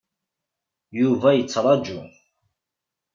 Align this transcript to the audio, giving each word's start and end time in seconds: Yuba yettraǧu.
Yuba 0.99 1.29
yettraǧu. 1.33 1.99